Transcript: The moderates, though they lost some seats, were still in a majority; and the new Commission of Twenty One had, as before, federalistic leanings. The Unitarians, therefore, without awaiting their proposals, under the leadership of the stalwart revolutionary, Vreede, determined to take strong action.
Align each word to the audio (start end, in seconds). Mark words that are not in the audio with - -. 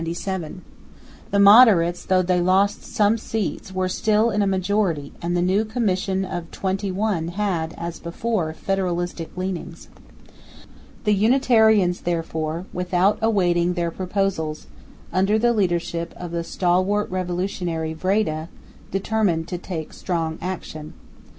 The 0.01 0.61
moderates, 1.39 2.05
though 2.05 2.23
they 2.23 2.41
lost 2.41 2.81
some 2.83 3.19
seats, 3.19 3.71
were 3.71 3.87
still 3.87 4.31
in 4.31 4.41
a 4.41 4.47
majority; 4.47 5.13
and 5.21 5.37
the 5.37 5.43
new 5.43 5.63
Commission 5.63 6.25
of 6.25 6.49
Twenty 6.49 6.91
One 6.91 7.27
had, 7.27 7.75
as 7.77 7.99
before, 7.99 8.51
federalistic 8.55 9.27
leanings. 9.37 9.89
The 11.03 11.13
Unitarians, 11.13 12.01
therefore, 12.01 12.65
without 12.73 13.19
awaiting 13.21 13.75
their 13.75 13.91
proposals, 13.91 14.65
under 15.13 15.37
the 15.37 15.53
leadership 15.53 16.15
of 16.17 16.31
the 16.31 16.43
stalwart 16.43 17.07
revolutionary, 17.11 17.93
Vreede, 17.93 18.47
determined 18.89 19.47
to 19.49 19.59
take 19.59 19.93
strong 19.93 20.39
action. 20.41 20.93